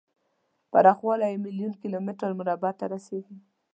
[0.71, 3.37] پراخوالی یې میلیون کیلو متر مربع ته رسیږي.